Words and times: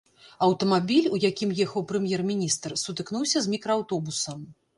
Аўтамабіль, 0.45 1.09
у 1.17 1.19
якім 1.31 1.51
ехаў 1.65 1.85
прэм'ер-міністр, 1.91 2.75
сутыкнуўся 2.85 3.37
з 3.45 3.53
мікрааўтобусам. 3.57 4.43